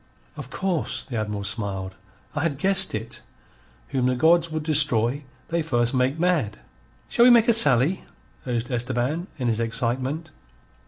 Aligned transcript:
"Of 0.35 0.49
course." 0.49 1.03
The 1.03 1.17
Admiral 1.17 1.43
smiled. 1.43 1.93
"I 2.33 2.41
had 2.41 2.57
guessed 2.57 2.95
it. 2.95 3.21
Whom 3.89 4.07
the 4.07 4.15
gods 4.15 4.49
would 4.49 4.63
destroy 4.63 5.25
they 5.49 5.61
first 5.61 5.93
make 5.93 6.17
mad." 6.17 6.57
"Shall 7.07 7.23
we 7.25 7.29
make 7.29 7.47
a 7.47 7.53
sally?" 7.53 8.03
urged 8.47 8.71
Esteban, 8.71 9.27
in 9.37 9.47
his 9.47 9.59
excitement. 9.59 10.31